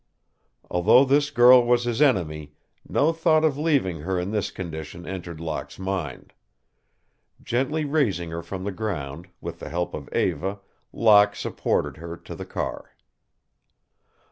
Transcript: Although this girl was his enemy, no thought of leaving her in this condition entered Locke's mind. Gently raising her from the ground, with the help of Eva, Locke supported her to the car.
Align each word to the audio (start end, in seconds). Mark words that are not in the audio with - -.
Although 0.67 1.05
this 1.05 1.29
girl 1.29 1.63
was 1.63 1.83
his 1.83 2.01
enemy, 2.01 2.53
no 2.89 3.13
thought 3.13 3.45
of 3.45 3.55
leaving 3.55 3.99
her 3.99 4.19
in 4.19 4.31
this 4.31 4.49
condition 4.49 5.05
entered 5.05 5.39
Locke's 5.39 5.77
mind. 5.77 6.33
Gently 7.43 7.85
raising 7.85 8.31
her 8.31 8.41
from 8.41 8.63
the 8.63 8.71
ground, 8.71 9.27
with 9.41 9.59
the 9.59 9.69
help 9.69 9.93
of 9.93 10.11
Eva, 10.11 10.59
Locke 10.91 11.35
supported 11.35 11.97
her 11.97 12.17
to 12.17 12.33
the 12.33 12.47
car. 12.47 12.93